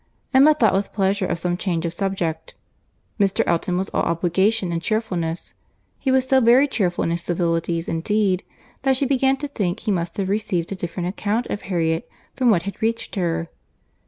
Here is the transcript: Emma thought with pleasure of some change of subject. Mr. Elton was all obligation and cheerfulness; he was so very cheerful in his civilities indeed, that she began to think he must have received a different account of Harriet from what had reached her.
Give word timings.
Emma 0.33 0.55
thought 0.55 0.73
with 0.73 0.91
pleasure 0.93 1.27
of 1.27 1.37
some 1.37 1.55
change 1.55 1.85
of 1.85 1.93
subject. 1.93 2.55
Mr. 3.19 3.43
Elton 3.45 3.77
was 3.77 3.89
all 3.89 4.01
obligation 4.01 4.71
and 4.71 4.81
cheerfulness; 4.81 5.53
he 5.99 6.09
was 6.09 6.25
so 6.25 6.41
very 6.41 6.67
cheerful 6.67 7.03
in 7.03 7.11
his 7.11 7.21
civilities 7.21 7.87
indeed, 7.87 8.43
that 8.81 8.97
she 8.97 9.05
began 9.05 9.37
to 9.37 9.47
think 9.47 9.81
he 9.81 9.91
must 9.91 10.17
have 10.17 10.27
received 10.27 10.71
a 10.71 10.75
different 10.75 11.07
account 11.07 11.45
of 11.51 11.61
Harriet 11.61 12.09
from 12.35 12.49
what 12.49 12.63
had 12.63 12.81
reached 12.81 13.13
her. 13.13 13.49